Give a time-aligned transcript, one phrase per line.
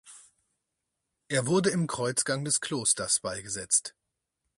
[1.27, 3.93] Er wurde im Kreuzgang des Klosters beigesetzt.